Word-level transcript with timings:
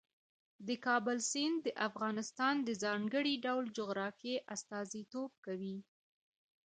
د 0.67 0.69
کابل 0.85 1.17
سیند 1.31 1.57
د 1.65 1.67
افغانستان 1.87 2.55
د 2.67 2.69
ځانګړي 2.83 3.33
ډول 3.45 3.65
جغرافیه 3.77 4.37
استازیتوب 4.55 5.31
کوي. 5.45 5.77